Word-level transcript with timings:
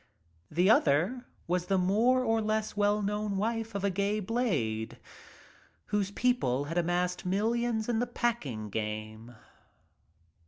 The 0.49 0.67
other 0.67 1.27
was 1.45 1.67
the 1.67 1.77
more 1.77 2.23
or 2.23 2.41
less 2.41 2.75
well 2.75 3.03
known 3.03 3.37
wife 3.37 3.75
of 3.75 3.83
a 3.83 3.91
gay 3.91 4.19
blade 4.19 4.97
whose 5.93 6.09
people 6.09 6.63
had 6.63 6.77
amassed 6.79 7.23
millions 7.23 7.87
in 7.87 7.99
the 7.99 8.07
packing 8.07 8.71
game. 8.71 9.35